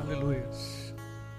[0.00, 0.48] Aleluia.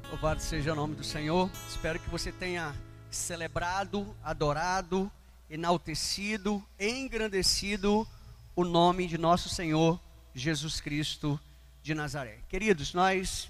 [0.09, 1.49] Louvado seja o nome do Senhor.
[1.67, 2.75] Espero que você tenha
[3.09, 5.11] celebrado, adorado,
[5.49, 8.07] enaltecido, engrandecido
[8.55, 9.99] o nome de nosso Senhor
[10.35, 11.39] Jesus Cristo
[11.81, 12.39] de Nazaré.
[12.49, 13.49] Queridos, nós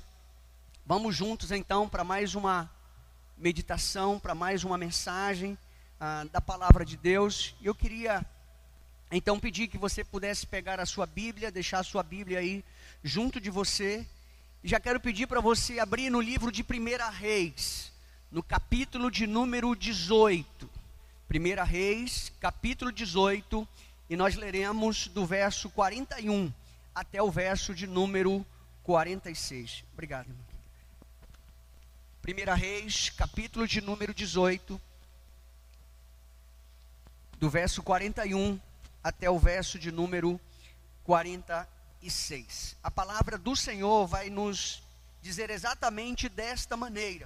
[0.86, 2.72] vamos juntos então para mais uma
[3.38, 5.58] meditação, para mais uma mensagem
[6.00, 7.54] ah, da palavra de Deus.
[7.60, 8.26] E eu queria
[9.12, 12.64] então pedir que você pudesse pegar a sua Bíblia, deixar a sua Bíblia aí
[13.04, 14.08] junto de você.
[14.66, 17.92] Já quero pedir para você abrir no livro de 1 Reis,
[18.32, 20.70] no capítulo de número 18.
[21.30, 23.68] 1 Reis, capítulo 18,
[24.10, 26.50] e nós leremos do verso 41
[26.96, 28.46] até o verso de número
[28.84, 29.84] 46.
[29.92, 30.46] Obrigado, irmão.
[32.26, 34.80] 1 Reis, capítulo de número 18,
[37.38, 38.58] do verso 41
[39.04, 40.40] até o verso de número
[41.04, 41.83] 46.
[42.84, 44.84] A palavra do Senhor vai nos
[45.22, 47.26] dizer exatamente desta maneira.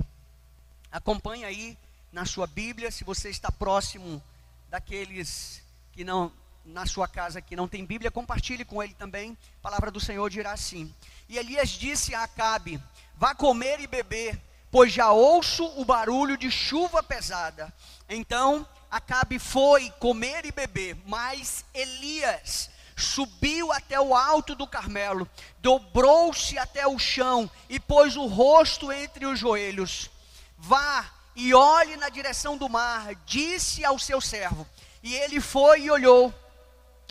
[0.91, 1.77] Acompanhe aí
[2.11, 4.21] na sua Bíblia, se você está próximo
[4.69, 5.61] daqueles
[5.91, 6.31] que não
[6.63, 9.37] na sua casa que não tem Bíblia, compartilhe com ele também.
[9.59, 10.93] A palavra do Senhor dirá assim:
[11.29, 12.81] E Elias disse a Acabe:
[13.15, 14.39] Vá comer e beber,
[14.69, 17.73] pois já ouço o barulho de chuva pesada.
[18.07, 26.57] Então Acabe foi comer e beber, mas Elias subiu até o alto do Carmelo, dobrou-se
[26.57, 30.09] até o chão e pôs o rosto entre os joelhos.
[30.57, 34.67] Vá e olhe na direção do mar, disse ao seu servo.
[35.03, 36.33] E ele foi e olhou.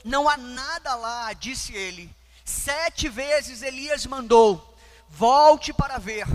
[0.04, 2.14] Não há nada lá, disse ele.
[2.44, 4.76] Sete vezes Elias mandou:
[5.08, 6.26] Volte para ver.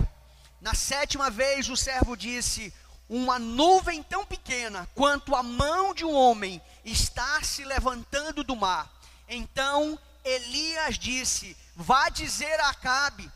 [0.60, 2.72] Na sétima vez o servo disse:
[3.08, 8.90] uma nuvem tão pequena quanto a mão de um homem está se levantando do mar.
[9.28, 13.30] Então Elias disse: Vá dizer a Acabe,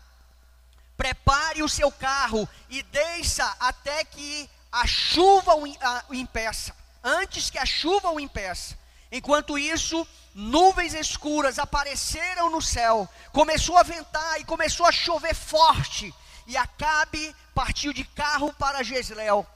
[0.96, 7.66] prepare o seu carro e deixa até que a chuva o impeça, antes que a
[7.66, 8.76] chuva o impeça.
[9.10, 16.12] Enquanto isso, nuvens escuras apareceram no céu, começou a ventar e começou a chover forte,
[16.46, 19.46] e Acabe partiu de carro para Jezreel.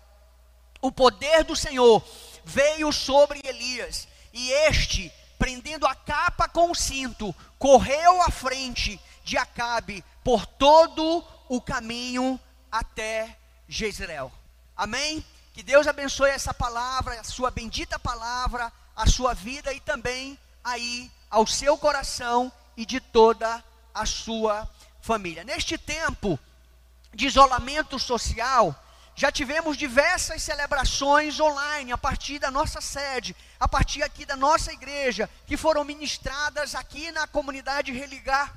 [0.81, 2.03] O poder do Senhor
[2.45, 9.39] veio sobre Elias, e este, prendendo a capa com o cinto, correu à frente de
[9.39, 12.39] Acabe por todo o caminho
[12.71, 14.31] até Jezreel.
[14.77, 15.25] Amém?
[15.55, 21.11] Que Deus abençoe essa palavra, a sua bendita palavra, a sua vida e também aí
[21.31, 23.65] ao seu coração e de toda
[23.95, 24.69] a sua
[25.01, 25.43] família.
[25.43, 26.39] Neste tempo
[27.15, 28.78] de isolamento social,
[29.21, 34.73] já tivemos diversas celebrações online a partir da nossa sede, a partir aqui da nossa
[34.73, 38.51] igreja, que foram ministradas aqui na comunidade Religar,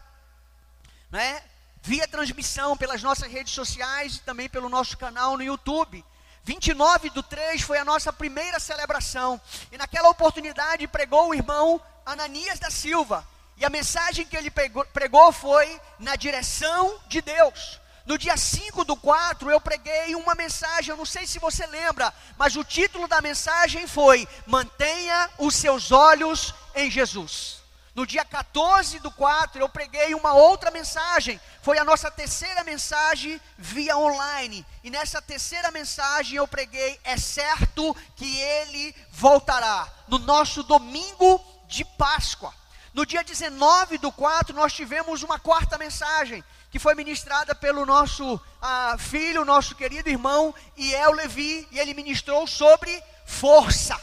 [1.11, 1.43] né?
[1.81, 6.01] via transmissão pelas nossas redes sociais e também pelo nosso canal no YouTube.
[6.45, 12.57] 29 do 3 foi a nossa primeira celebração, e naquela oportunidade pregou o irmão Ananias
[12.57, 17.82] da Silva, e a mensagem que ele pregou, foi na direção de Deus.
[18.05, 22.13] No dia 5 do 4, eu preguei uma mensagem, eu não sei se você lembra,
[22.37, 27.63] mas o título da mensagem foi: Mantenha os seus olhos em Jesus.
[27.95, 33.39] No dia 14 do 4, eu preguei uma outra mensagem, foi a nossa terceira mensagem
[33.57, 34.65] via online.
[34.83, 41.85] E nessa terceira mensagem eu preguei: É certo que ele voltará, no nosso domingo de
[41.85, 42.53] Páscoa.
[42.93, 48.39] No dia 19 do 4, nós tivemos uma quarta mensagem, que foi ministrada pelo nosso
[48.61, 53.99] ah, filho, nosso querido irmão Iel Levi, e ele ministrou sobre força.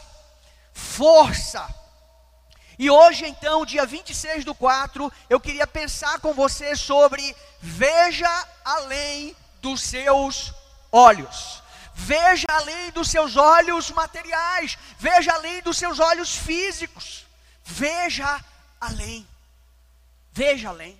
[0.73, 1.65] Força.
[2.77, 9.33] E hoje, então, dia 26 do 4, eu queria pensar com você sobre veja além
[9.61, 10.53] dos seus
[10.91, 11.61] olhos.
[11.93, 17.25] Veja além dos seus olhos materiais, veja além dos seus olhos físicos.
[17.63, 18.43] Veja
[18.81, 19.27] além.
[20.33, 20.99] Veja além.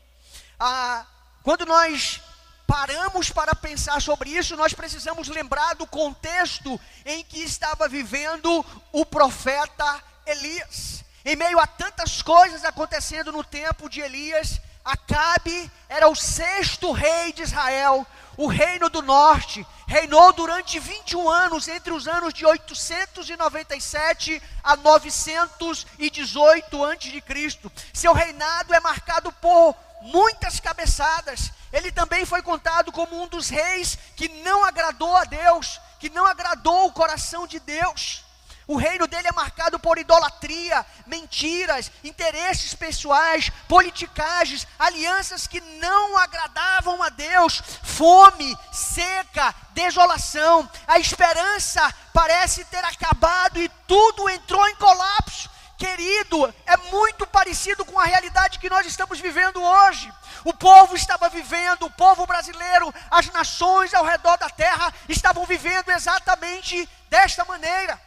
[0.59, 1.05] Ah,
[1.41, 2.21] quando nós
[2.67, 9.05] paramos para pensar sobre isso, nós precisamos lembrar do contexto em que estava vivendo o
[9.05, 11.03] profeta Elias.
[11.25, 17.31] Em meio a tantas coisas acontecendo no tempo de Elias, Acabe era o sexto rei
[17.33, 18.05] de Israel,
[18.35, 26.85] o reino do norte, reinou durante 21 anos, entre os anos de 897 a 918
[26.85, 27.59] a.C.
[27.93, 31.51] Seu reinado é marcado por muitas cabeçadas.
[31.73, 36.25] Ele também foi contado como um dos reis que não agradou a Deus, que não
[36.25, 38.23] agradou o coração de Deus.
[38.67, 47.01] O reino dele é marcado por idolatria, mentiras, interesses pessoais, politicagens, alianças que não agradavam
[47.01, 50.69] a Deus fome, seca, desolação.
[50.87, 55.49] A esperança parece ter acabado e tudo entrou em colapso.
[55.77, 60.13] Querido, é muito parecido com a realidade que nós estamos vivendo hoje.
[60.43, 65.89] O povo estava vivendo, o povo brasileiro, as nações ao redor da terra estavam vivendo
[65.89, 67.99] exatamente desta maneira.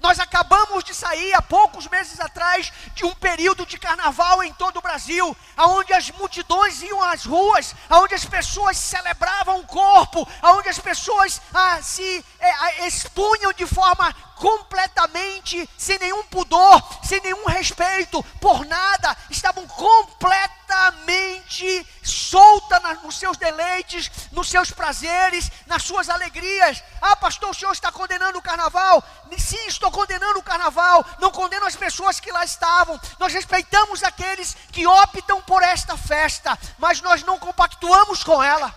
[0.00, 4.78] Nós acabamos de sair há poucos meses atrás de um período de carnaval em todo
[4.78, 10.68] o Brasil, aonde as multidões iam às ruas, aonde as pessoas celebravam o corpo, aonde
[10.68, 18.22] as pessoas ah, se eh, expunham de forma completamente sem nenhum pudor, sem nenhum respeito
[18.40, 26.82] por nada, estavam completamente solta nos seus deleites, nos seus prazeres, nas suas alegrias.
[27.00, 29.02] Ah, pastor, o senhor está condenando o carnaval?
[29.38, 31.04] Sim, estou condenando o carnaval.
[31.18, 33.00] Não condeno as pessoas que lá estavam.
[33.18, 38.74] Nós respeitamos aqueles que optam por esta festa, mas nós não compactuamos com ela.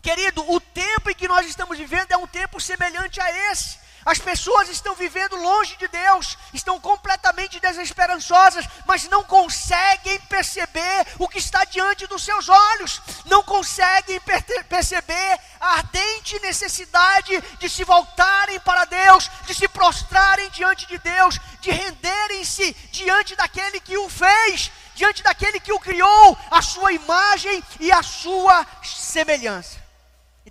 [0.00, 3.87] Querido, o tempo em que nós estamos vivendo é um tempo semelhante a esse.
[4.08, 11.28] As pessoas estão vivendo longe de Deus, estão completamente desesperançosas, mas não conseguem perceber o
[11.28, 14.18] que está diante dos seus olhos, não conseguem
[14.66, 21.38] perceber a ardente necessidade de se voltarem para Deus, de se prostrarem diante de Deus,
[21.60, 27.62] de renderem-se diante daquele que o fez, diante daquele que o criou, a sua imagem
[27.78, 29.87] e a sua semelhança.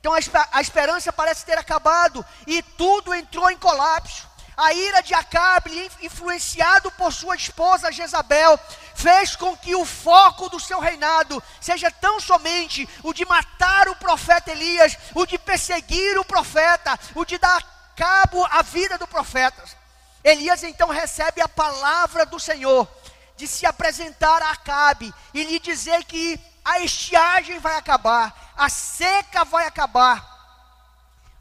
[0.07, 4.25] Então a, esperança parece ter acabado e tudo entrou em colapso.
[4.56, 8.57] A ira de Acabe, influenciado por sua esposa Jezabel,
[8.95, 13.98] fez com que o foco do seu reinado seja tão somente o de matar o
[13.98, 17.62] profeta Elias, o de perseguir o profeta, o de dar
[17.94, 19.62] cabo à vida do profeta.
[20.24, 22.88] Elias então recebe a palavra do Senhor
[23.36, 29.45] de se apresentar a Acabe e lhe dizer que a estiagem vai acabar, a seca
[29.45, 30.35] vai acabar.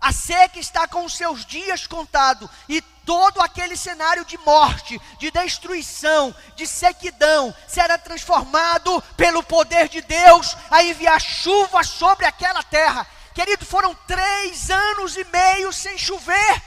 [0.00, 5.32] A seca está com os seus dias contados e todo aquele cenário de morte, de
[5.32, 13.04] destruição, de sequidão será transformado pelo poder de Deus a enviar chuva sobre aquela terra.
[13.34, 16.62] Querido, foram três anos e meio sem chover.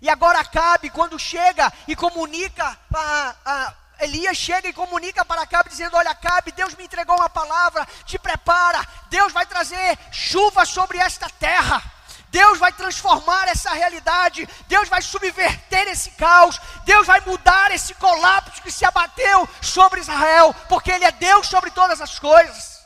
[0.00, 5.70] E agora Acabe, quando chega e comunica a, a Elias chega e comunica para Acabe,
[5.70, 10.98] dizendo: Olha, Acabe, Deus me entregou uma palavra, te prepara, Deus vai trazer chuva sobre
[10.98, 11.82] esta terra.
[12.28, 18.60] Deus vai transformar essa realidade, Deus vai subverter esse caos, Deus vai mudar esse colapso
[18.60, 22.84] que se abateu sobre Israel, porque Ele é Deus sobre todas as coisas.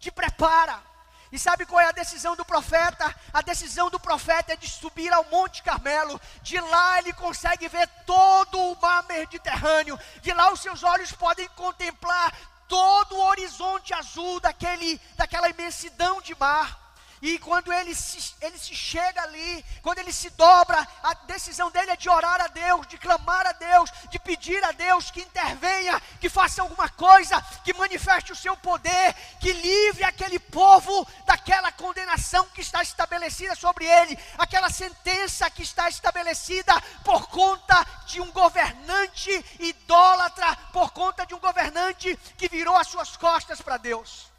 [0.00, 0.87] Te prepara.
[1.30, 3.14] E sabe qual é a decisão do profeta?
[3.32, 6.20] A decisão do profeta é de subir ao Monte Carmelo.
[6.42, 9.98] De lá ele consegue ver todo o mar Mediterrâneo.
[10.22, 12.32] De lá os seus olhos podem contemplar
[12.66, 16.87] todo o horizonte azul daquele, daquela imensidão de mar.
[17.20, 21.90] E quando ele se, ele se chega ali, quando ele se dobra, a decisão dele
[21.90, 26.00] é de orar a Deus, de clamar a Deus, de pedir a Deus que intervenha,
[26.20, 32.46] que faça alguma coisa, que manifeste o seu poder, que livre aquele povo daquela condenação
[32.54, 39.44] que está estabelecida sobre ele, aquela sentença que está estabelecida por conta de um governante
[39.58, 44.37] idólatra, por conta de um governante que virou as suas costas para Deus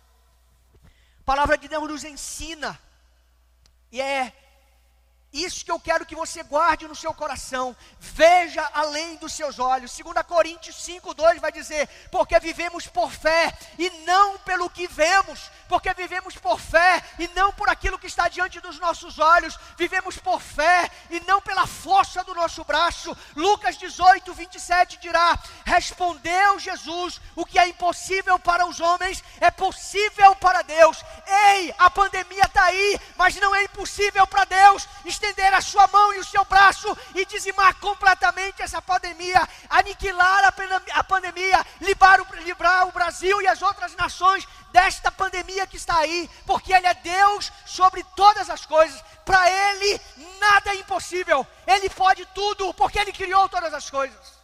[1.30, 2.80] palavra de Deus nos ensina,
[3.92, 4.34] e é
[5.32, 7.76] isso que eu quero que você guarde no seu coração.
[8.00, 9.96] Veja além dos seus olhos.
[9.96, 15.52] 2 Coríntios 5, 2 vai dizer: Porque vivemos por fé e não pelo que vemos.
[15.68, 19.58] Porque vivemos por fé e não por aquilo que está diante dos nossos olhos.
[19.78, 23.16] Vivemos por fé e não pela força do nosso braço.
[23.36, 30.36] Lucas 18, 27 dirá: Respondeu Jesus: O que é impossível para os homens é possível
[30.38, 31.04] para Deus.
[31.28, 34.88] Ei, a pandemia está aí, mas não é impossível para Deus
[35.20, 40.46] estender a sua mão e o seu braço e dizimar completamente essa pandemia, aniquilar
[40.94, 45.98] a, pandemia, livrar o, livrar o Brasil e as outras nações desta pandemia que está
[45.98, 49.04] aí, porque Ele é Deus sobre todas as coisas.
[49.26, 50.02] Para Ele
[50.40, 51.46] nada é impossível.
[51.68, 54.40] Ele pode tudo, porque Ele criou todas as coisas.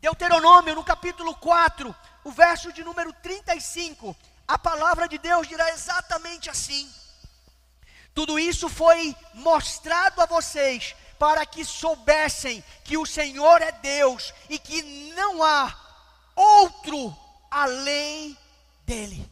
[0.00, 4.16] Deuteronômio, no capítulo 4, o verso de número 35,
[4.48, 6.90] a palavra de Deus dirá exatamente assim.
[8.16, 14.58] Tudo isso foi mostrado a vocês para que soubessem que o Senhor é Deus e
[14.58, 14.80] que
[15.14, 15.76] não há
[16.34, 17.14] outro
[17.50, 18.34] além
[18.86, 19.30] dele.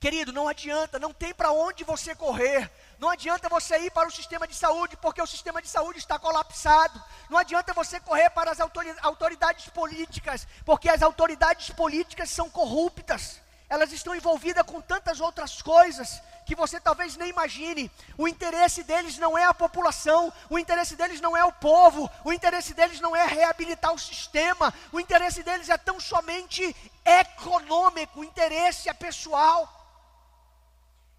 [0.00, 2.68] Querido, não adianta, não tem para onde você correr.
[2.98, 6.18] Não adianta você ir para o sistema de saúde, porque o sistema de saúde está
[6.18, 7.00] colapsado.
[7.30, 13.43] Não adianta você correr para as autoridades políticas, porque as autoridades políticas são corruptas
[13.74, 17.90] elas estão envolvidas com tantas outras coisas que você talvez nem imagine.
[18.16, 22.32] O interesse deles não é a população, o interesse deles não é o povo, o
[22.32, 28.24] interesse deles não é reabilitar o sistema, o interesse deles é tão somente econômico, o
[28.24, 29.68] interesse é pessoal.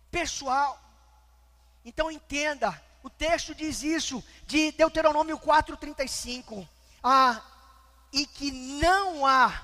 [0.09, 0.79] Pessoal.
[1.83, 6.67] Então entenda, o texto diz isso, de Deuteronômio 4,35.
[7.03, 7.41] Ah,
[8.13, 9.61] e que não há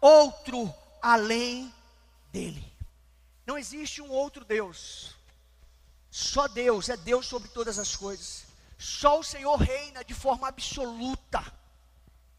[0.00, 1.72] outro além
[2.36, 2.72] dele.
[3.46, 5.16] Não existe um outro Deus.
[6.10, 8.44] Só Deus é Deus sobre todas as coisas.
[8.78, 11.42] Só o Senhor reina de forma absoluta.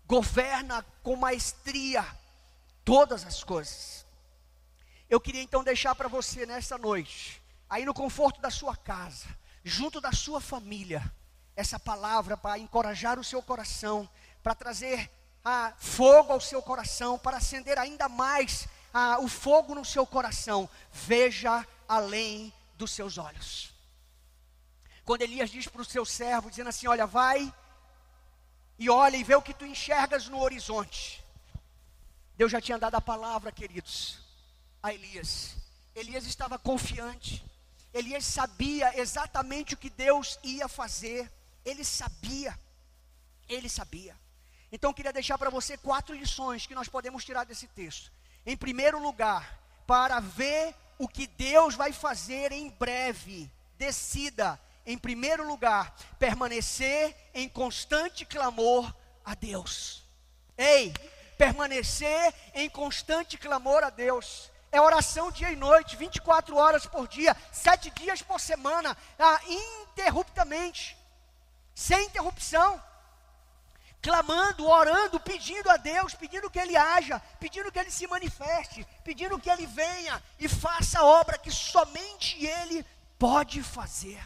[0.05, 2.05] Governa com maestria
[2.85, 4.05] todas as coisas.
[5.09, 9.25] Eu queria então deixar para você nesta noite, aí no conforto da sua casa,
[9.63, 11.01] junto da sua família,
[11.55, 14.07] essa palavra para encorajar o seu coração,
[14.43, 15.09] para trazer
[15.43, 20.67] ah, fogo ao seu coração, para acender ainda mais ah, o fogo no seu coração,
[20.91, 23.71] veja além dos seus olhos.
[25.05, 27.53] Quando Elias diz para o seu servo, dizendo assim: Olha, vai
[28.79, 31.23] e olha e vê o que tu enxergas no horizonte.
[32.35, 34.17] Deus já tinha dado a palavra, queridos,
[34.81, 35.55] a Elias.
[35.95, 37.45] Elias estava confiante.
[37.93, 41.31] Elias sabia exatamente o que Deus ia fazer.
[41.63, 42.57] Ele sabia.
[43.47, 44.15] Ele sabia.
[44.71, 48.11] Então eu queria deixar para você quatro lições que nós podemos tirar desse texto.
[48.47, 55.45] Em primeiro lugar, para ver o que Deus vai fazer em breve, decida, em primeiro
[55.45, 60.01] lugar, permanecer em constante clamor a Deus.
[60.57, 60.93] Ei,
[61.37, 64.49] permanecer em constante clamor a Deus.
[64.71, 70.97] É oração dia e noite, 24 horas por dia, sete dias por semana, ah, interruptamente,
[71.75, 72.81] sem interrupção
[74.07, 79.37] clamando, orando, pedindo a Deus, pedindo que Ele haja, pedindo que Ele se manifeste, pedindo
[79.37, 82.85] que Ele venha e faça a obra que somente Ele
[83.19, 84.17] pode fazer.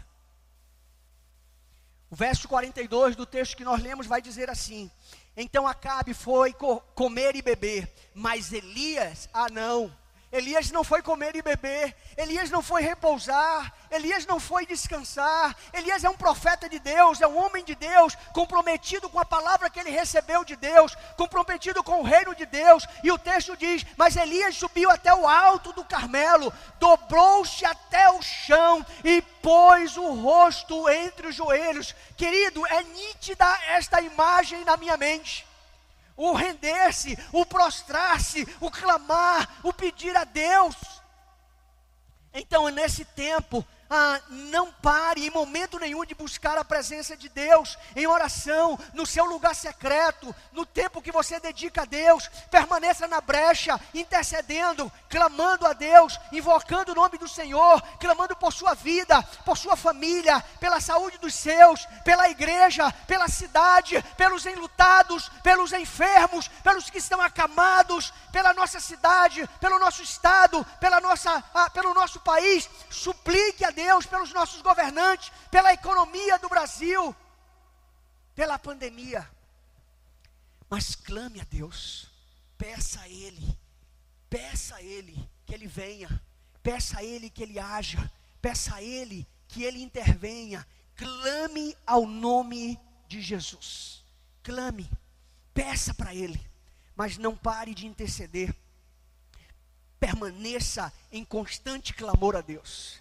[2.12, 4.92] O verso 42 do texto que nós lemos vai dizer assim:
[5.36, 9.92] Então Acabe foi co comer e beber, mas Elias, ah não,
[10.32, 15.54] Elias não foi comer e beber, Elias não foi repousar, Elias não foi descansar.
[15.74, 19.70] Elias é um profeta de Deus, é um homem de Deus, comprometido com a palavra
[19.70, 22.88] que ele recebeu de Deus, comprometido com o reino de Deus.
[23.04, 28.22] E o texto diz: Mas Elias subiu até o alto do Carmelo, dobrou-se até o
[28.22, 31.94] chão e pôs o rosto entre os joelhos.
[32.16, 35.51] Querido, é nítida esta imagem na minha mente
[36.30, 40.76] o render-se, o prostrar-se, o clamar, o pedir a Deus.
[42.34, 47.78] Então, nesse tempo, ah, não pare em momento nenhum de buscar a presença de Deus
[47.94, 52.30] em oração, no seu lugar secreto, no tempo que você dedica a Deus.
[52.50, 58.74] Permaneça na brecha, intercedendo, clamando a Deus, invocando o nome do Senhor, clamando por sua
[58.74, 65.74] vida, por sua família, pela saúde dos seus, pela igreja, pela cidade, pelos enlutados, pelos
[65.74, 71.94] enfermos, pelos que estão acamados, pela nossa cidade, pelo nosso estado, pela nossa, ah, pelo
[71.94, 72.70] nosso país.
[72.90, 77.16] Suplique a Deus Deus, pelos nossos governantes, pela economia do Brasil,
[78.36, 79.28] pela pandemia.
[80.70, 82.08] Mas clame a Deus,
[82.58, 83.58] peça a Ele,
[84.30, 86.10] peça a Ele que Ele venha,
[86.62, 88.12] peça a Ele que Ele haja,
[88.42, 90.66] peça a Ele que Ele intervenha.
[90.96, 94.06] Clame ao nome de Jesus,
[94.44, 94.90] clame,
[95.54, 96.40] peça para Ele,
[96.96, 98.56] mas não pare de interceder
[100.02, 103.01] permaneça em constante clamor a Deus.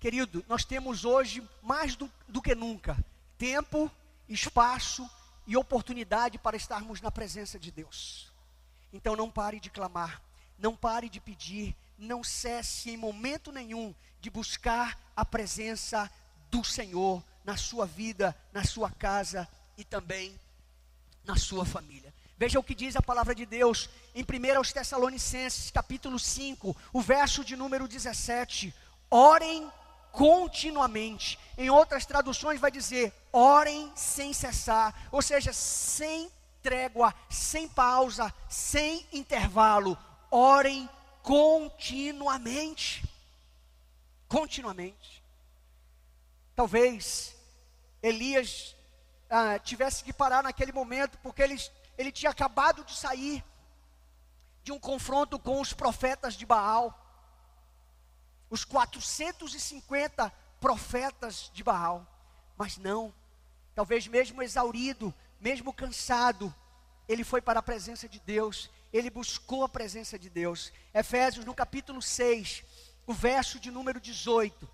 [0.00, 2.96] Querido, nós temos hoje, mais do, do que nunca,
[3.36, 3.90] tempo,
[4.26, 5.08] espaço
[5.46, 8.32] e oportunidade para estarmos na presença de Deus.
[8.94, 10.22] Então não pare de clamar,
[10.58, 16.10] não pare de pedir, não cesse em momento nenhum de buscar a presença
[16.50, 20.34] do Senhor na sua vida, na sua casa e também
[21.24, 22.12] na sua família.
[22.38, 27.02] Veja o que diz a palavra de Deus em 1 aos Tessalonicenses, capítulo 5, o
[27.02, 28.74] verso de número 17.
[29.10, 29.70] Orem
[30.12, 31.38] continuamente.
[31.56, 36.30] Em outras traduções vai dizer: orem sem cessar, ou seja, sem
[36.62, 39.96] trégua, sem pausa, sem intervalo.
[40.30, 40.88] Orem
[41.22, 43.04] continuamente.
[44.28, 45.22] Continuamente.
[46.54, 47.34] Talvez
[48.02, 48.76] Elias
[49.28, 51.56] ah, tivesse que parar naquele momento, porque ele,
[51.96, 53.44] ele tinha acabado de sair
[54.62, 56.99] de um confronto com os profetas de Baal
[58.50, 60.30] os 450
[60.60, 62.06] profetas de Baal.
[62.58, 63.14] Mas não,
[63.74, 66.54] talvez mesmo exaurido, mesmo cansado,
[67.08, 70.72] ele foi para a presença de Deus ele buscou a presença de Deus.
[70.92, 72.64] Efésios, no capítulo 6,
[73.06, 74.68] o verso de número 18.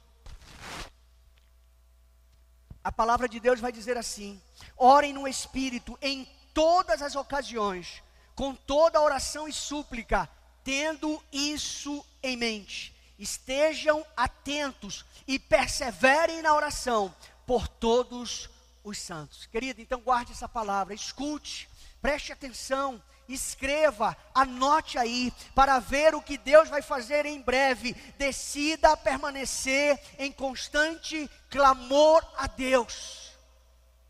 [2.83, 4.41] A palavra de Deus vai dizer assim:
[4.77, 8.03] orem no Espírito em todas as ocasiões,
[8.35, 10.29] com toda oração e súplica,
[10.65, 12.96] tendo isso em mente.
[13.19, 17.15] Estejam atentos e perseverem na oração
[17.47, 18.51] por todos
[18.85, 19.47] os santos.
[19.47, 21.69] Querido, então guarde essa palavra, escute,
[22.01, 27.95] preste atenção, escreva, anote aí, para ver o que Deus vai fazer em breve.
[28.17, 33.33] Decida permanecer em constante clamor a Deus.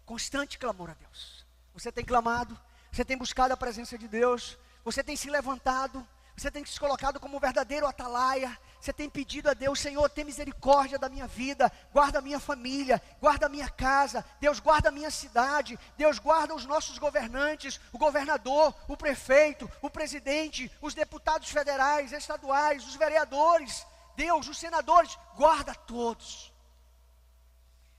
[0.05, 1.45] Constante clamor a Deus.
[1.75, 2.59] Você tem clamado,
[2.93, 7.19] você tem buscado a presença de Deus, você tem se levantado, você tem se colocado
[7.19, 12.21] como verdadeiro atalaia, você tem pedido a Deus, Senhor, tem misericórdia da minha vida, guarda
[12.21, 16.64] a minha família, guarda a minha casa, Deus guarda a minha cidade, Deus guarda os
[16.64, 24.47] nossos governantes, o governador, o prefeito, o presidente, os deputados federais, estaduais, os vereadores, Deus,
[24.47, 26.52] os senadores, guarda todos.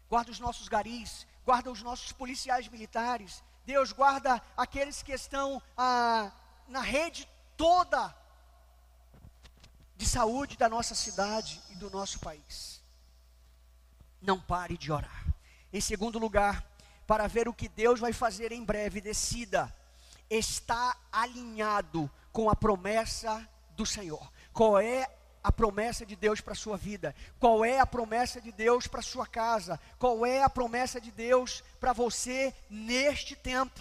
[0.07, 6.31] Guarda os nossos garis, guarda os nossos policiais militares, Deus guarda aqueles que estão ah,
[6.65, 7.27] na rede
[7.57, 8.15] toda
[9.97, 12.81] de saúde da nossa cidade e do nosso país.
[14.21, 15.25] Não pare de orar.
[15.73, 16.63] Em segundo lugar,
[17.07, 19.73] para ver o que Deus vai fazer em breve, decida
[20.29, 24.31] está alinhado com a promessa do Senhor.
[24.53, 25.09] Qual é
[25.43, 27.15] a promessa de Deus para a sua vida?
[27.39, 29.79] Qual é a promessa de Deus para a sua casa?
[29.97, 33.79] Qual é a promessa de Deus para você neste tempo?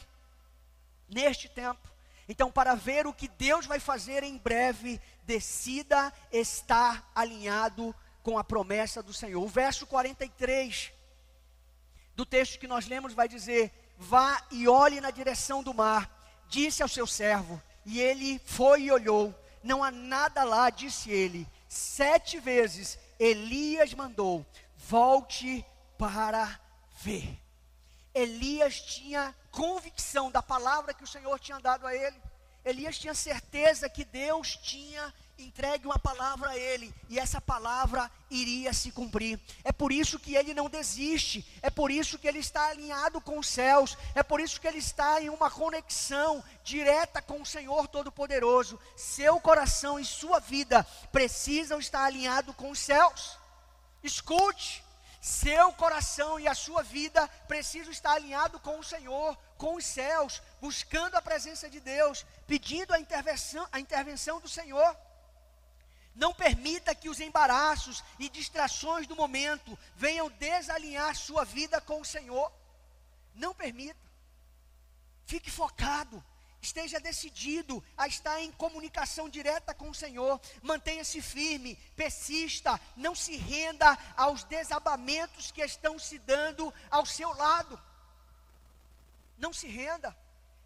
[1.08, 1.95] Neste tempo.
[2.28, 8.44] Então, para ver o que Deus vai fazer em breve, decida estar alinhado com a
[8.44, 9.42] promessa do Senhor.
[9.42, 10.92] O verso 43
[12.16, 16.10] do texto que nós lemos vai dizer: Vá e olhe na direção do mar.
[16.48, 19.34] Disse ao seu servo, e ele foi e olhou.
[19.62, 21.46] Não há nada lá, disse ele.
[21.68, 24.44] Sete vezes Elias mandou:
[24.76, 25.64] Volte
[25.96, 26.60] para
[27.02, 27.45] ver.
[28.16, 32.16] Elias tinha convicção da palavra que o Senhor tinha dado a ele.
[32.64, 38.72] Elias tinha certeza que Deus tinha entregue uma palavra a ele e essa palavra iria
[38.72, 39.38] se cumprir.
[39.62, 43.38] É por isso que ele não desiste, é por isso que ele está alinhado com
[43.38, 47.86] os céus, é por isso que ele está em uma conexão direta com o Senhor
[47.86, 48.80] Todo-Poderoso.
[48.96, 53.38] Seu coração e sua vida precisam estar alinhados com os céus.
[54.02, 54.85] Escute,
[55.20, 60.42] seu coração e a sua vida precisam estar alinhados com o Senhor, com os céus,
[60.60, 64.96] buscando a presença de Deus, pedindo a intervenção, a intervenção do Senhor.
[66.14, 72.04] Não permita que os embaraços e distrações do momento venham desalinhar sua vida com o
[72.04, 72.50] Senhor.
[73.34, 74.00] Não permita.
[75.26, 76.24] Fique focado
[76.66, 83.36] esteja decidido a estar em comunicação direta com o Senhor, mantenha-se firme, persista, não se
[83.36, 87.80] renda aos desabamentos que estão se dando ao seu lado.
[89.38, 90.16] Não se renda,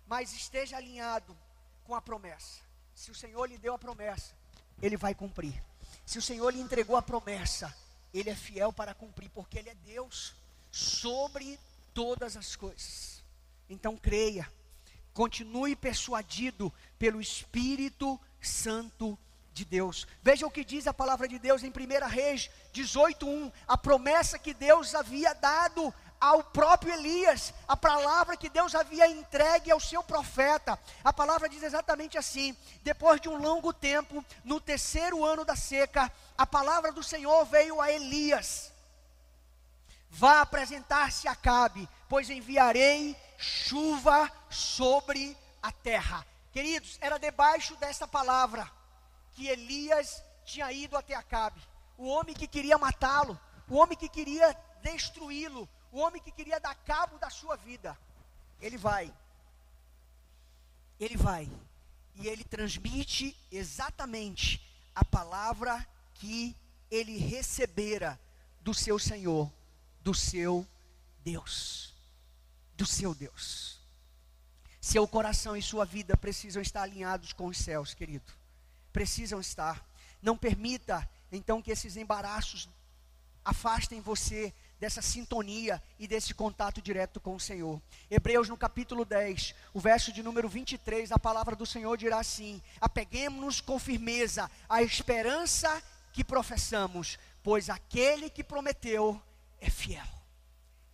[0.07, 1.37] mas esteja alinhado
[1.85, 2.61] com a promessa.
[2.95, 4.35] Se o Senhor lhe deu a promessa,
[4.81, 5.63] ele vai cumprir.
[6.07, 7.75] Se o Senhor lhe entregou a promessa,
[8.13, 10.35] ele é fiel para cumprir, porque ele é Deus
[10.71, 11.59] sobre
[11.93, 13.23] todas as coisas.
[13.69, 14.51] Então creia
[15.13, 19.19] Continue persuadido pelo Espírito Santo
[19.53, 20.07] de Deus.
[20.23, 24.55] Veja o que diz a palavra de Deus em 1 Reis 18:1, a promessa que
[24.55, 30.79] Deus havia dado ao próprio Elias, a palavra que Deus havia entregue ao seu profeta.
[31.03, 36.13] A palavra diz exatamente assim: depois de um longo tempo, no terceiro ano da seca,
[36.37, 38.71] a palavra do Senhor veio a Elias.
[40.11, 46.27] Vá apresentar-se a Cabe, pois enviarei chuva sobre a terra.
[46.53, 48.71] Queridos, era debaixo dessa palavra
[49.33, 51.61] que Elias tinha ido até Acabe.
[51.97, 56.75] O homem que queria matá-lo, o homem que queria destruí-lo, o homem que queria dar
[56.75, 57.97] cabo da sua vida.
[58.61, 59.13] Ele vai.
[60.99, 61.51] Ele vai.
[62.17, 64.61] E ele transmite exatamente
[64.95, 66.55] a palavra que
[66.91, 68.21] ele recebera
[68.61, 69.51] do seu Senhor,
[70.03, 70.67] do seu
[71.23, 71.90] Deus
[72.81, 73.79] do seu Deus.
[74.81, 78.33] Seu coração e sua vida precisam estar alinhados com os céus, querido.
[78.91, 79.87] Precisam estar.
[80.23, 82.71] Não permita, então, que esses embaraços
[83.45, 87.83] afastem você dessa sintonia e desse contato direto com o Senhor.
[88.11, 92.63] Hebreus no capítulo 10, o verso de número 23, a palavra do Senhor dirá assim:
[92.81, 95.83] Apeguemos-nos com firmeza à esperança
[96.15, 99.21] que professamos, pois aquele que prometeu
[99.61, 100.20] é fiel.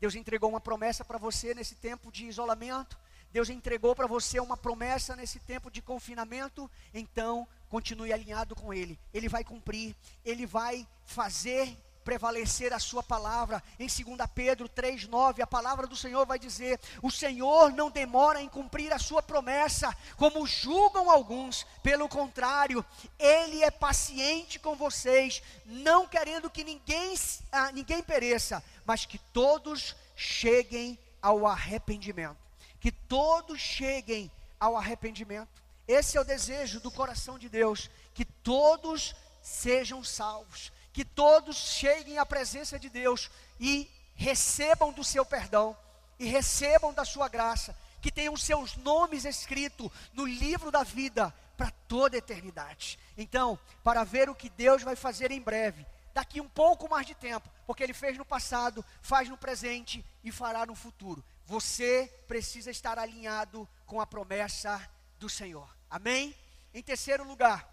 [0.01, 2.99] Deus entregou uma promessa para você nesse tempo de isolamento.
[3.33, 8.99] Deus entregou para você uma promessa nesse tempo de confinamento, então continue alinhado com Ele.
[9.13, 13.61] Ele vai cumprir, Ele vai fazer prevalecer a sua palavra.
[13.81, 18.49] Em 2 Pedro 3:9, a palavra do Senhor vai dizer: "O Senhor não demora em
[18.49, 22.87] cumprir a sua promessa, como julgam alguns, pelo contrário,
[23.19, 27.17] ele é paciente com vocês, não querendo que ninguém
[27.51, 32.39] ah, ninguém pereça, mas que todos cheguem ao arrependimento.
[32.79, 35.61] Que todos cheguem ao arrependimento.
[35.89, 42.17] Esse é o desejo do coração de Deus, que todos sejam salvos que todos cheguem
[42.17, 43.31] à presença de Deus
[43.61, 45.77] e recebam do seu perdão
[46.19, 51.71] e recebam da sua graça, que tenham seus nomes escritos no livro da vida para
[51.87, 52.99] toda a eternidade.
[53.15, 57.15] Então, para ver o que Deus vai fazer em breve, daqui um pouco mais de
[57.15, 61.23] tempo, porque Ele fez no passado, faz no presente e fará no futuro.
[61.45, 64.81] Você precisa estar alinhado com a promessa
[65.19, 65.69] do Senhor.
[65.91, 66.35] Amém?
[66.73, 67.69] Em terceiro lugar,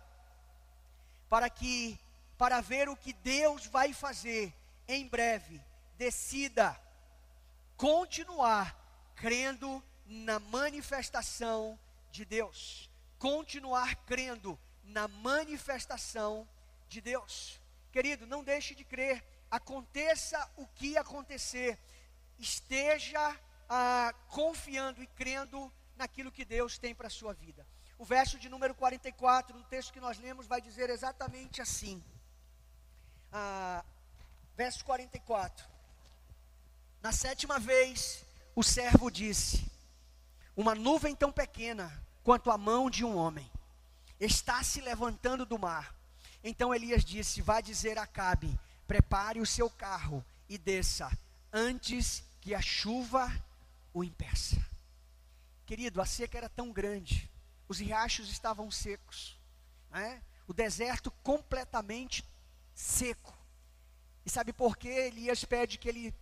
[1.30, 1.98] para que
[2.38, 4.54] para ver o que Deus vai fazer
[4.88, 5.62] em breve,
[5.98, 6.80] decida
[7.78, 8.76] continuar
[9.16, 11.80] crendo na manifestação
[12.12, 12.90] de Deus.
[13.18, 16.48] Continuar crendo na manifestação
[16.88, 17.60] de Deus.
[17.92, 21.80] Querido, não deixe de crer, aconteça o que acontecer,
[22.38, 27.66] esteja ah, confiando e crendo naquilo que Deus tem para a sua vida.
[27.98, 32.04] O verso de número 44 do texto que nós lemos vai dizer exatamente assim:
[33.34, 33.84] ah,
[34.56, 35.66] verso 44.
[37.02, 38.24] Na sétima vez,
[38.56, 39.66] o servo disse:
[40.56, 41.92] Uma nuvem tão pequena
[42.24, 43.52] quanto a mão de um homem
[44.20, 45.94] está se levantando do mar.
[46.44, 51.12] Então Elias disse: Vá dizer a Cabe: Prepare o seu carro e desça,
[51.52, 53.32] antes que a chuva
[53.92, 54.64] o impeça.
[55.66, 57.30] Querido, a seca era tão grande,
[57.68, 59.40] os riachos estavam secos,
[59.90, 60.22] né?
[60.48, 62.24] o deserto completamente
[62.74, 63.34] seco.
[64.26, 66.16] E sabe por que Elias pede que ele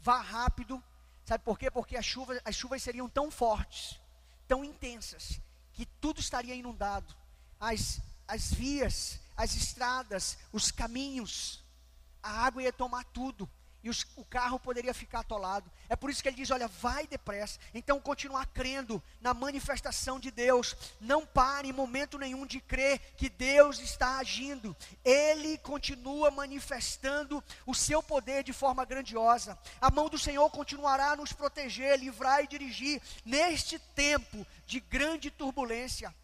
[0.00, 0.82] vá rápido?
[1.24, 1.70] Sabe por quê?
[1.70, 3.98] Porque as chuvas, as chuvas seriam tão fortes,
[4.46, 5.40] tão intensas,
[5.72, 7.14] que tudo estaria inundado.
[7.58, 11.64] As, as vias, as estradas, os caminhos,
[12.22, 13.48] a água ia tomar tudo
[13.82, 15.70] e os, o carro poderia ficar atolado.
[15.88, 17.58] É por isso que ele diz: olha, vai depressa.
[17.74, 20.76] Então, continuar crendo na manifestação de Deus.
[21.00, 24.76] Não pare em momento nenhum de crer que Deus está agindo.
[25.04, 29.58] Ele continua manifestando o seu poder de forma grandiosa.
[29.80, 35.30] A mão do Senhor continuará a nos proteger, livrar e dirigir neste tempo de grande
[35.30, 36.14] turbulência.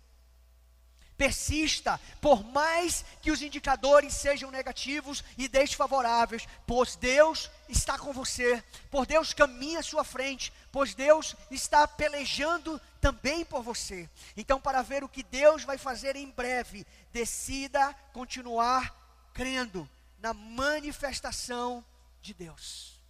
[1.19, 8.63] Persista, por mais que os indicadores sejam negativos e desfavoráveis, pois Deus está com você,
[8.89, 14.09] por Deus caminha à sua frente, pois Deus está pelejando também por você.
[14.37, 21.85] Então, para ver o que Deus vai fazer em breve, decida continuar crendo na manifestação
[22.23, 23.03] de Deus.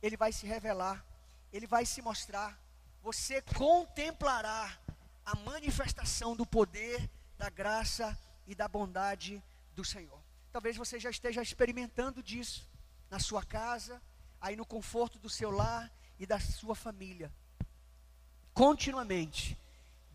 [0.00, 1.04] Ele vai se revelar,
[1.52, 2.56] ele vai se mostrar,
[3.02, 4.78] você contemplará
[5.26, 9.42] a manifestação do poder da graça e da bondade
[9.74, 10.20] do Senhor.
[10.52, 12.68] Talvez você já esteja experimentando disso
[13.08, 14.02] na sua casa,
[14.40, 17.32] aí no conforto do seu lar e da sua família.
[18.52, 19.56] Continuamente,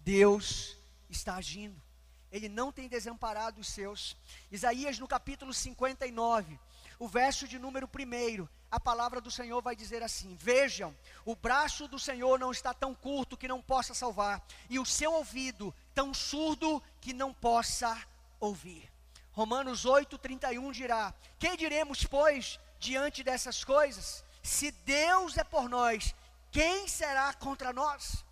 [0.04, 0.78] Deus
[1.10, 1.82] está agindo.
[2.30, 4.18] Ele não tem desamparado os seus.
[4.52, 6.60] Isaías no capítulo 59,
[7.00, 11.88] o verso de número 1, a palavra do Senhor vai dizer assim: Vejam, o braço
[11.88, 16.14] do Senhor não está tão curto que não possa salvar, e o seu ouvido tão
[16.14, 17.98] surdo que não possa
[18.40, 18.92] ouvir.
[19.32, 24.24] Romanos 8:31 dirá: Que diremos, pois, diante dessas coisas?
[24.42, 26.14] Se Deus é por nós,
[26.52, 28.24] quem será contra nós?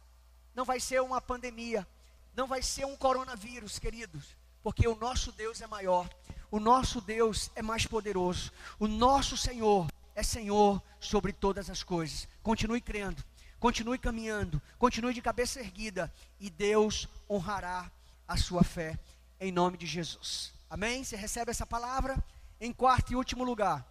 [0.54, 1.88] Não vai ser uma pandemia,
[2.36, 6.10] não vai ser um coronavírus, queridos, porque o nosso Deus é maior,
[6.52, 12.28] o nosso Deus é mais poderoso, o nosso Senhor é Senhor sobre todas as coisas.
[12.44, 13.24] Continue crendo,
[13.62, 17.92] continue caminhando, continue de cabeça erguida e Deus honrará
[18.28, 19.00] a sua fé
[19.40, 20.52] em nome de Jesus.
[20.68, 21.04] Amém?
[21.04, 22.18] Você recebe essa palavra?
[22.60, 23.86] Em quarto e último lugar,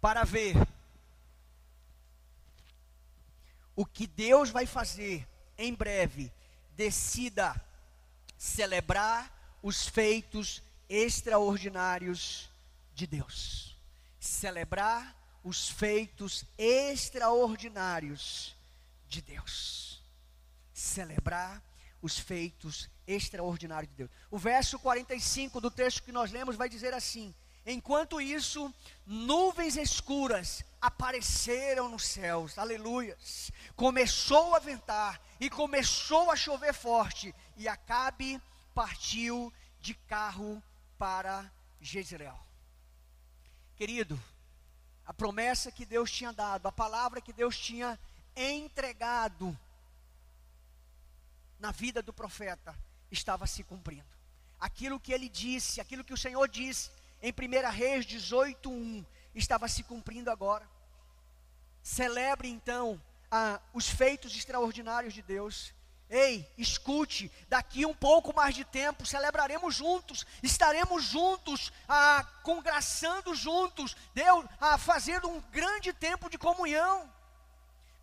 [0.00, 0.54] para ver
[3.74, 5.26] o que Deus vai fazer
[5.58, 6.32] em breve,
[6.76, 7.60] decida
[8.38, 12.48] celebrar os feitos extraordinários
[12.94, 13.76] de Deus.
[14.20, 15.15] Celebrar
[15.46, 18.56] os feitos extraordinários
[19.08, 20.02] de Deus.
[20.74, 21.62] Celebrar
[22.02, 24.10] os feitos extraordinários de Deus.
[24.28, 27.32] O verso 45 do texto que nós lemos vai dizer assim:
[27.64, 28.74] Enquanto isso,
[29.06, 33.52] nuvens escuras apareceram nos céus, aleluias.
[33.76, 38.42] Começou a ventar e começou a chover forte, e Acabe
[38.74, 40.60] partiu de carro
[40.98, 41.48] para
[41.80, 42.36] Jezreel.
[43.76, 44.20] Querido,
[45.06, 47.98] a promessa que Deus tinha dado, a palavra que Deus tinha
[48.34, 49.56] entregado
[51.58, 52.76] na vida do profeta
[53.10, 54.04] estava se cumprindo.
[54.58, 56.90] Aquilo que ele disse, aquilo que o Senhor disse
[57.22, 60.68] em 1 Reis 18:1 estava se cumprindo agora.
[61.82, 65.72] Celebre então ah, os feitos extraordinários de Deus.
[66.08, 73.96] Ei, escute, daqui um pouco mais de tempo celebraremos juntos, estaremos juntos, ah, congraçando juntos,
[74.14, 77.10] Deus, ah, fazendo um grande tempo de comunhão.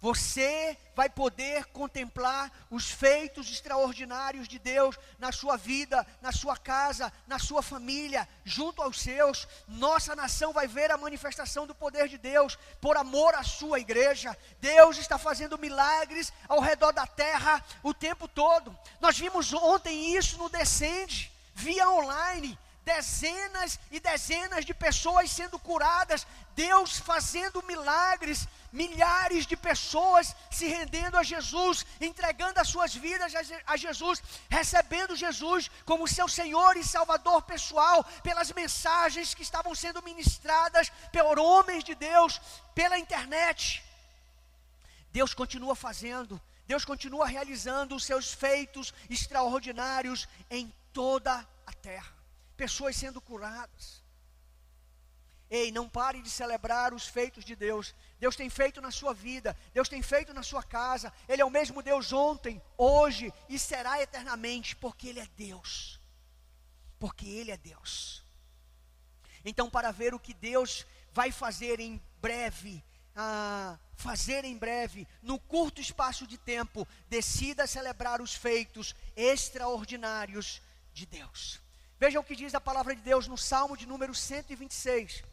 [0.03, 7.09] Você vai poder contemplar os feitos extraordinários de Deus na sua vida, na sua casa,
[7.25, 9.47] na sua família, junto aos seus.
[9.65, 14.37] Nossa nação vai ver a manifestação do poder de Deus por amor à sua igreja.
[14.59, 18.77] Deus está fazendo milagres ao redor da terra o tempo todo.
[18.99, 26.27] Nós vimos ontem isso no Descende, via online dezenas e dezenas de pessoas sendo curadas,
[26.55, 33.33] Deus fazendo milagres, milhares de pessoas se rendendo a Jesus, entregando as suas vidas
[33.65, 40.03] a Jesus, recebendo Jesus como seu Senhor e Salvador pessoal, pelas mensagens que estavam sendo
[40.03, 42.41] ministradas por homens de Deus,
[42.75, 43.83] pela internet.
[45.11, 52.12] Deus continua fazendo, Deus continua realizando os seus feitos extraordinários em toda a terra
[52.55, 54.03] pessoas sendo curadas.
[55.49, 57.93] Ei, não pare de celebrar os feitos de Deus.
[58.19, 61.13] Deus tem feito na sua vida, Deus tem feito na sua casa.
[61.29, 65.99] Ele é o mesmo Deus ontem, hoje e será eternamente, porque Ele é Deus.
[66.97, 68.23] Porque Ele é Deus.
[69.45, 72.83] Então, para ver o que Deus vai fazer em breve,
[73.15, 80.61] ah, fazer em breve, no curto espaço de tempo, decida celebrar os feitos extraordinários
[80.93, 81.62] de Deus.
[81.99, 85.23] Veja o que diz a palavra de Deus no Salmo de número 126.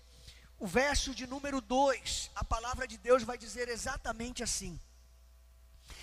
[0.59, 4.79] O verso de número 2, a palavra de Deus vai dizer exatamente assim: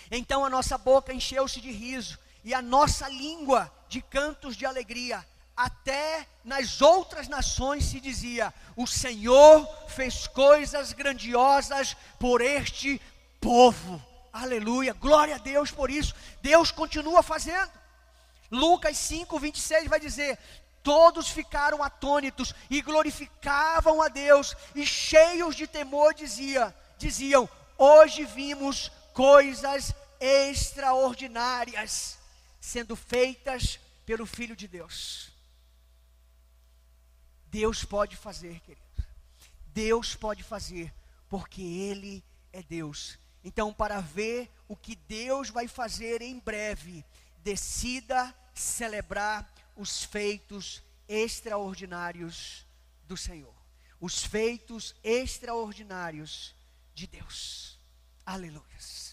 [0.09, 5.25] Então a nossa boca encheu-se de riso, e a nossa língua de cantos de alegria.
[5.55, 13.01] Até nas outras nações se dizia: O Senhor fez coisas grandiosas por este
[13.39, 14.03] povo.
[14.33, 16.13] Aleluia, glória a Deus por isso.
[16.41, 17.76] Deus continua fazendo.
[18.51, 20.37] Lucas 5, 26 vai dizer:
[20.83, 28.91] Todos ficaram atônitos e glorificavam a Deus, e cheios de temor dizia, diziam: Hoje vimos
[29.13, 32.17] coisas extraordinárias
[32.59, 35.31] sendo feitas pelo Filho de Deus.
[37.47, 38.85] Deus pode fazer, querido.
[39.67, 40.93] Deus pode fazer,
[41.29, 43.17] porque Ele é Deus.
[43.43, 47.05] Então, para ver o que Deus vai fazer em breve,
[47.47, 52.67] decida celebrar os feitos extraordinários
[53.05, 53.55] do Senhor,
[54.01, 56.53] os feitos extraordinários
[56.93, 57.79] de Deus.
[58.25, 59.06] Aleluias.